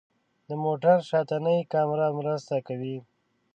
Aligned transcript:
د 0.47 0.49
موټر 0.63 0.97
شاتنۍ 1.09 1.59
کامره 1.73 2.07
مرسته 2.19 2.55
کوي. 2.67 2.97